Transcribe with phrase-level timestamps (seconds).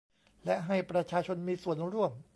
[0.45, 2.11] และให้ประชาชนมีส่วนร่วม